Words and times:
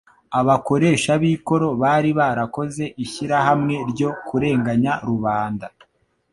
Abakoresha 0.39 1.11
b'ikoro 1.21 1.67
bari 1.81 2.09
barakoze 2.19 2.83
ishyirahamwe 3.03 3.75
ryo 3.91 4.09
kurenganya 4.27 4.93
rubanda 5.07 5.65